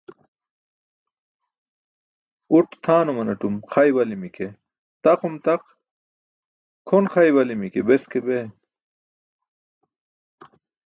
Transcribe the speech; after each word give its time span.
Uṭ 2.57 2.69
tʰaanumatum 2.83 3.55
xa 3.71 3.81
iwali̇mi̇ 3.89 4.29
ke 4.35 4.47
taqum 5.03 5.35
taq, 5.45 5.63
kʰon 6.87 7.05
xa 7.11 7.21
iwali̇mi̇ 7.29 7.69
ke 7.73 7.81
beske 7.87 8.19
bee. 8.25 8.45